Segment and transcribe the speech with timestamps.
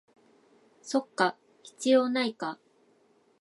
[0.81, 2.59] そっか、必要ないか